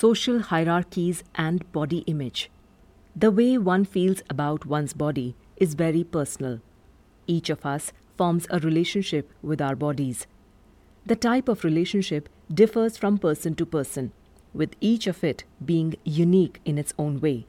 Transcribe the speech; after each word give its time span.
social 0.00 0.38
hierarchies 0.40 1.22
and 1.34 1.70
body 1.72 1.98
image. 2.06 2.50
The 3.14 3.30
way 3.30 3.58
one 3.58 3.84
feels 3.84 4.22
about 4.30 4.64
one's 4.64 4.94
body 4.94 5.34
is 5.58 5.74
very 5.74 6.04
personal. 6.04 6.60
Each 7.26 7.50
of 7.50 7.66
us 7.66 7.92
forms 8.16 8.46
a 8.48 8.60
relationship 8.60 9.30
with 9.42 9.60
our 9.60 9.76
bodies. 9.76 10.26
The 11.04 11.16
type 11.16 11.48
of 11.50 11.64
relationship 11.64 12.30
differs 12.62 12.96
from 12.96 13.18
person 13.18 13.54
to 13.56 13.66
person, 13.66 14.12
with 14.54 14.74
each 14.80 15.06
of 15.06 15.22
it 15.22 15.44
being 15.62 15.96
unique 16.04 16.62
in 16.64 16.78
its 16.78 16.94
own 16.98 17.20
way. 17.20 17.46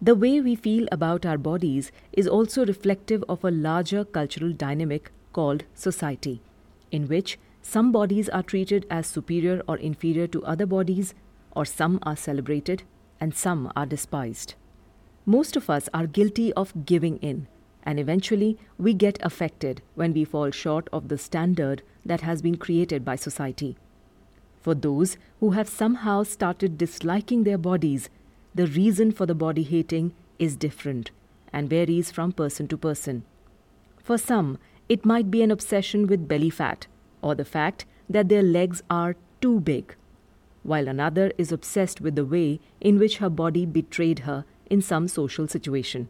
The 0.00 0.14
way 0.14 0.40
we 0.40 0.54
feel 0.54 0.86
about 0.92 1.26
our 1.26 1.38
bodies 1.38 1.90
is 2.12 2.28
also 2.28 2.66
reflective 2.66 3.24
of 3.28 3.42
a 3.42 3.50
larger 3.50 4.04
cultural 4.04 4.52
dynamic 4.52 5.10
called 5.32 5.64
society, 5.74 6.40
in 6.92 7.08
which 7.08 7.36
some 7.62 7.90
bodies 7.90 8.28
are 8.28 8.44
treated 8.44 8.86
as 8.88 9.08
superior 9.08 9.60
or 9.66 9.76
inferior 9.78 10.28
to 10.28 10.44
other 10.44 10.66
bodies, 10.66 11.14
or 11.52 11.64
some 11.64 11.98
are 12.02 12.16
celebrated 12.16 12.82
and 13.20 13.34
some 13.34 13.72
are 13.74 13.86
despised. 13.86 14.54
Most 15.26 15.56
of 15.56 15.68
us 15.68 15.88
are 15.92 16.06
guilty 16.06 16.52
of 16.54 16.86
giving 16.86 17.18
in, 17.18 17.46
and 17.82 17.98
eventually 18.00 18.58
we 18.78 18.94
get 18.94 19.18
affected 19.22 19.82
when 19.94 20.12
we 20.12 20.24
fall 20.24 20.50
short 20.50 20.88
of 20.92 21.08
the 21.08 21.18
standard 21.18 21.82
that 22.04 22.22
has 22.22 22.40
been 22.40 22.56
created 22.56 23.04
by 23.04 23.16
society. 23.16 23.76
For 24.60 24.74
those 24.74 25.16
who 25.40 25.50
have 25.50 25.68
somehow 25.68 26.22
started 26.22 26.78
disliking 26.78 27.44
their 27.44 27.58
bodies, 27.58 28.10
the 28.54 28.66
reason 28.66 29.12
for 29.12 29.26
the 29.26 29.34
body 29.34 29.62
hating 29.62 30.14
is 30.38 30.56
different 30.56 31.10
and 31.52 31.68
varies 31.70 32.10
from 32.10 32.32
person 32.32 32.68
to 32.68 32.76
person. 32.76 33.24
For 34.02 34.18
some, 34.18 34.58
it 34.88 35.04
might 35.04 35.30
be 35.30 35.42
an 35.42 35.50
obsession 35.50 36.06
with 36.06 36.28
belly 36.28 36.50
fat 36.50 36.86
or 37.22 37.34
the 37.34 37.44
fact 37.44 37.84
that 38.08 38.28
their 38.28 38.42
legs 38.42 38.82
are 38.88 39.16
too 39.40 39.60
big, 39.60 39.94
while 40.68 40.86
another 40.86 41.32
is 41.38 41.50
obsessed 41.50 42.00
with 42.00 42.14
the 42.14 42.24
way 42.24 42.60
in 42.80 42.98
which 42.98 43.18
her 43.18 43.30
body 43.30 43.64
betrayed 43.64 44.20
her 44.20 44.44
in 44.70 44.82
some 44.82 45.08
social 45.08 45.48
situation. 45.48 46.08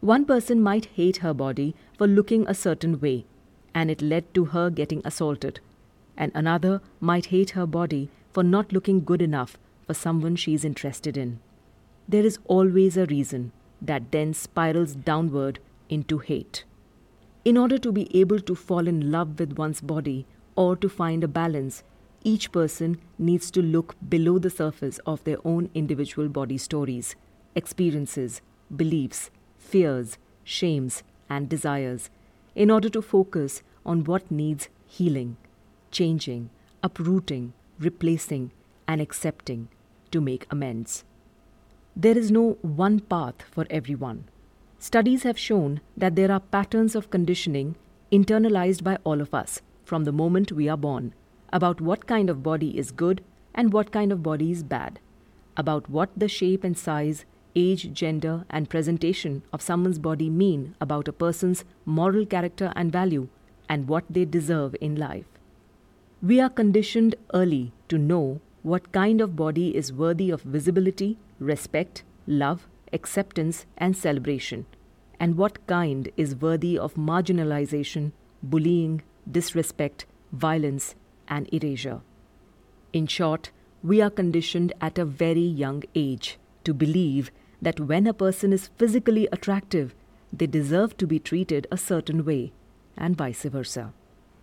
One 0.00 0.24
person 0.24 0.60
might 0.62 0.86
hate 0.96 1.18
her 1.18 1.32
body 1.32 1.74
for 1.96 2.06
looking 2.06 2.46
a 2.46 2.54
certain 2.54 3.00
way, 3.00 3.24
and 3.74 3.90
it 3.90 4.02
led 4.02 4.32
to 4.34 4.46
her 4.46 4.70
getting 4.70 5.02
assaulted, 5.04 5.60
and 6.16 6.32
another 6.34 6.80
might 7.00 7.26
hate 7.26 7.50
her 7.50 7.66
body 7.66 8.10
for 8.32 8.42
not 8.42 8.72
looking 8.72 9.04
good 9.04 9.22
enough 9.22 9.56
for 9.86 9.94
someone 9.94 10.36
she 10.36 10.52
is 10.52 10.64
interested 10.64 11.16
in. 11.16 11.38
There 12.08 12.24
is 12.24 12.38
always 12.44 12.96
a 12.96 13.06
reason 13.06 13.52
that 13.80 14.10
then 14.10 14.34
spirals 14.34 14.94
downward 14.94 15.60
into 15.88 16.18
hate. 16.18 16.64
In 17.44 17.56
order 17.56 17.78
to 17.78 17.92
be 17.92 18.08
able 18.20 18.40
to 18.40 18.54
fall 18.54 18.88
in 18.88 19.10
love 19.12 19.38
with 19.38 19.56
one's 19.56 19.80
body 19.80 20.26
or 20.56 20.74
to 20.76 20.88
find 20.88 21.22
a 21.22 21.28
balance, 21.28 21.84
each 22.24 22.52
person 22.52 22.98
needs 23.18 23.50
to 23.52 23.62
look 23.62 23.94
below 24.08 24.38
the 24.38 24.50
surface 24.50 24.98
of 25.06 25.22
their 25.24 25.38
own 25.44 25.70
individual 25.74 26.28
body 26.28 26.58
stories, 26.58 27.14
experiences, 27.54 28.40
beliefs, 28.74 29.30
fears, 29.58 30.18
shames, 30.44 31.02
and 31.28 31.48
desires 31.48 32.10
in 32.54 32.70
order 32.70 32.88
to 32.88 33.02
focus 33.02 33.62
on 33.84 34.04
what 34.04 34.30
needs 34.30 34.68
healing, 34.86 35.36
changing, 35.90 36.50
uprooting, 36.82 37.52
replacing, 37.78 38.50
and 38.88 39.00
accepting 39.00 39.68
to 40.10 40.20
make 40.20 40.46
amends. 40.50 41.04
There 41.94 42.16
is 42.16 42.30
no 42.30 42.58
one 42.62 43.00
path 43.00 43.42
for 43.50 43.66
everyone. 43.70 44.24
Studies 44.78 45.22
have 45.22 45.38
shown 45.38 45.80
that 45.96 46.14
there 46.14 46.30
are 46.30 46.40
patterns 46.40 46.94
of 46.94 47.10
conditioning 47.10 47.76
internalized 48.12 48.84
by 48.84 48.98
all 49.04 49.20
of 49.20 49.34
us 49.34 49.62
from 49.84 50.04
the 50.04 50.12
moment 50.12 50.52
we 50.52 50.68
are 50.68 50.76
born 50.76 51.12
about 51.56 51.80
what 51.80 52.06
kind 52.06 52.28
of 52.28 52.42
body 52.42 52.76
is 52.76 52.90
good 52.90 53.22
and 53.54 53.72
what 53.72 53.90
kind 53.90 54.12
of 54.12 54.22
body 54.22 54.50
is 54.52 54.62
bad, 54.62 54.98
about 55.56 55.88
what 55.88 56.10
the 56.14 56.28
shape 56.28 56.64
and 56.64 56.76
size, 56.76 57.24
age, 57.54 57.90
gender, 57.94 58.44
and 58.50 58.68
presentation 58.68 59.42
of 59.54 59.62
someone's 59.62 59.98
body 59.98 60.28
mean 60.28 60.74
about 60.82 61.08
a 61.08 61.14
person's 61.24 61.64
moral 61.86 62.26
character 62.26 62.72
and 62.76 62.92
value, 62.92 63.28
and 63.70 63.88
what 63.88 64.04
they 64.10 64.26
deserve 64.26 64.76
in 64.82 64.96
life. 64.96 65.24
We 66.20 66.40
are 66.40 66.50
conditioned 66.50 67.14
early 67.32 67.72
to 67.88 67.96
know 67.96 68.40
what 68.62 68.92
kind 68.92 69.22
of 69.22 69.34
body 69.34 69.74
is 69.74 69.92
worthy 69.92 70.28
of 70.28 70.42
visibility, 70.42 71.16
respect, 71.40 72.02
love, 72.26 72.68
acceptance, 72.92 73.64
and 73.78 73.96
celebration, 73.96 74.66
and 75.18 75.38
what 75.38 75.66
kind 75.66 76.10
is 76.18 76.36
worthy 76.36 76.78
of 76.78 76.94
marginalization, 76.96 78.12
bullying, 78.42 79.02
disrespect, 79.40 80.04
violence, 80.32 80.94
and 81.28 81.52
erasure. 81.52 82.00
In 82.92 83.06
short, 83.06 83.50
we 83.82 84.00
are 84.00 84.10
conditioned 84.10 84.72
at 84.80 84.98
a 84.98 85.04
very 85.04 85.40
young 85.40 85.82
age 85.94 86.38
to 86.64 86.74
believe 86.74 87.30
that 87.60 87.80
when 87.80 88.06
a 88.06 88.14
person 88.14 88.52
is 88.52 88.70
physically 88.76 89.28
attractive, 89.32 89.94
they 90.32 90.46
deserve 90.46 90.96
to 90.96 91.06
be 91.06 91.18
treated 91.18 91.66
a 91.70 91.76
certain 91.76 92.24
way, 92.24 92.52
and 92.96 93.16
vice 93.16 93.44
versa. 93.44 93.92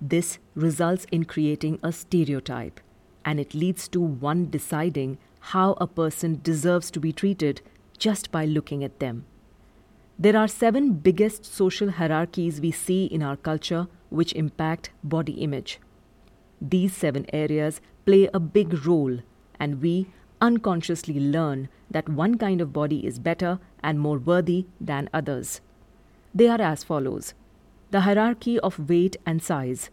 This 0.00 0.38
results 0.54 1.06
in 1.12 1.24
creating 1.24 1.78
a 1.82 1.92
stereotype, 1.92 2.80
and 3.24 3.38
it 3.38 3.54
leads 3.54 3.88
to 3.88 4.00
one 4.00 4.50
deciding 4.50 5.18
how 5.40 5.72
a 5.74 5.86
person 5.86 6.40
deserves 6.42 6.90
to 6.92 7.00
be 7.00 7.12
treated 7.12 7.60
just 7.98 8.30
by 8.30 8.44
looking 8.44 8.82
at 8.84 9.00
them. 9.00 9.24
There 10.18 10.36
are 10.36 10.48
seven 10.48 10.92
biggest 10.92 11.44
social 11.44 11.90
hierarchies 11.90 12.60
we 12.60 12.70
see 12.70 13.06
in 13.06 13.22
our 13.22 13.36
culture 13.36 13.88
which 14.10 14.32
impact 14.34 14.90
body 15.02 15.32
image. 15.32 15.80
These 16.64 16.94
seven 16.94 17.26
areas 17.32 17.80
play 18.06 18.28
a 18.32 18.38
big 18.38 18.86
role, 18.86 19.18
and 19.58 19.82
we 19.82 20.06
unconsciously 20.40 21.18
learn 21.18 21.68
that 21.90 22.08
one 22.08 22.38
kind 22.38 22.60
of 22.60 22.72
body 22.72 23.04
is 23.04 23.18
better 23.18 23.58
and 23.82 23.98
more 23.98 24.18
worthy 24.18 24.66
than 24.80 25.10
others. 25.12 25.60
They 26.32 26.46
are 26.46 26.60
as 26.60 26.84
follows 26.84 27.34
the 27.90 28.02
hierarchy 28.02 28.60
of 28.60 28.88
weight 28.88 29.16
and 29.26 29.42
size, 29.42 29.90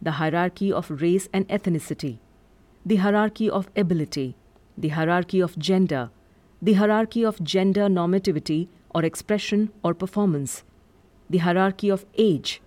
the 0.00 0.12
hierarchy 0.12 0.72
of 0.72 0.90
race 0.90 1.28
and 1.34 1.46
ethnicity, 1.48 2.18
the 2.84 2.96
hierarchy 2.96 3.50
of 3.50 3.68
ability, 3.76 4.36
the 4.76 4.88
hierarchy 4.88 5.40
of 5.40 5.58
gender, 5.58 6.10
the 6.62 6.72
hierarchy 6.72 7.24
of 7.24 7.44
gender 7.44 7.88
normativity 7.88 8.68
or 8.94 9.04
expression 9.04 9.70
or 9.84 9.92
performance, 9.92 10.64
the 11.28 11.38
hierarchy 11.38 11.90
of 11.90 12.06
age, 12.16 12.62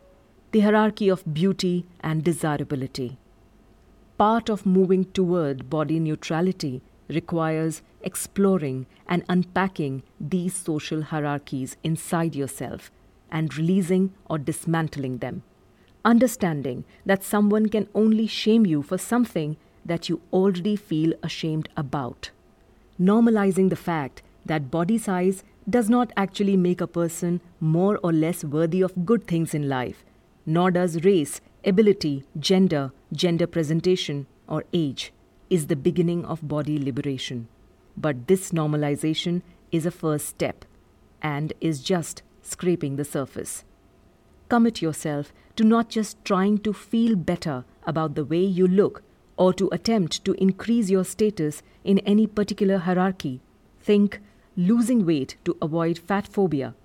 the 0.51 0.59
hierarchy 0.59 1.09
of 1.09 1.33
beauty 1.33 1.87
and 1.99 2.23
desirability. 2.23 3.17
Part 4.19 4.49
of 4.49 4.65
moving 4.65 5.05
toward 5.05 5.69
body 5.69 5.97
neutrality 5.97 6.81
requires 7.07 7.81
exploring 8.01 8.85
and 9.07 9.23
unpacking 9.29 10.03
these 10.19 10.53
social 10.53 11.03
hierarchies 11.03 11.77
inside 11.85 12.35
yourself 12.35 12.91
and 13.31 13.55
releasing 13.57 14.13
or 14.29 14.37
dismantling 14.37 15.19
them. 15.19 15.43
Understanding 16.03 16.83
that 17.05 17.23
someone 17.23 17.69
can 17.69 17.87
only 17.95 18.27
shame 18.27 18.65
you 18.65 18.81
for 18.81 18.97
something 18.97 19.55
that 19.85 20.09
you 20.09 20.19
already 20.33 20.75
feel 20.75 21.13
ashamed 21.23 21.69
about. 21.77 22.31
Normalizing 22.99 23.69
the 23.69 23.77
fact 23.77 24.21
that 24.45 24.69
body 24.69 24.97
size 24.97 25.45
does 25.69 25.89
not 25.89 26.11
actually 26.17 26.57
make 26.57 26.81
a 26.81 26.87
person 26.87 27.39
more 27.61 27.97
or 28.03 28.11
less 28.11 28.43
worthy 28.43 28.81
of 28.81 29.05
good 29.05 29.27
things 29.27 29.53
in 29.53 29.69
life, 29.69 30.03
nor 30.45 30.71
does 30.71 31.05
race, 31.05 31.39
ability, 31.63 32.25
gender, 32.37 32.91
gender 33.11 33.47
presentation, 33.47 34.27
or 34.47 34.63
age 34.73 35.11
is 35.49 35.67
the 35.67 35.75
beginning 35.75 36.25
of 36.25 36.47
body 36.47 36.77
liberation. 36.77 37.47
But 37.97 38.27
this 38.27 38.51
normalization 38.51 39.41
is 39.71 39.85
a 39.85 39.91
first 39.91 40.27
step 40.27 40.65
and 41.21 41.53
is 41.59 41.81
just 41.81 42.21
scraping 42.41 42.95
the 42.95 43.05
surface. 43.05 43.63
Commit 44.47 44.81
yourself 44.81 45.33
to 45.55 45.63
not 45.63 45.89
just 45.89 46.23
trying 46.23 46.59
to 46.59 46.73
feel 46.73 47.15
better 47.15 47.65
about 47.83 48.15
the 48.15 48.25
way 48.25 48.41
you 48.41 48.67
look 48.67 49.03
or 49.37 49.53
to 49.53 49.69
attempt 49.71 50.23
to 50.25 50.33
increase 50.33 50.89
your 50.89 51.03
status 51.03 51.61
in 51.83 51.99
any 51.99 52.27
particular 52.27 52.77
hierarchy. 52.77 53.41
Think 53.79 54.19
losing 54.55 55.05
weight 55.05 55.37
to 55.45 55.55
avoid 55.61 55.97
fat 55.97 56.27
phobia. 56.27 56.75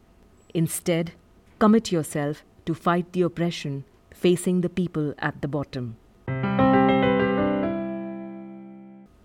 Instead, 0.53 1.13
commit 1.59 1.91
yourself 1.91 2.45
to 2.67 2.75
fight 2.75 3.13
the 3.13 3.23
oppression 3.23 3.85
facing 4.13 4.61
the 4.61 4.69
people 4.69 5.15
at 5.19 5.43
the 5.43 5.49
bottom. 5.49 5.97